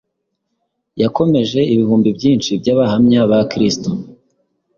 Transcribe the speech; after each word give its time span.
yakomeje 1.01 1.59
ibihumbi 1.73 2.09
byinshi 2.17 2.51
by’abahamya 2.61 3.19
ba 3.29 3.39
Kristo 3.51 3.89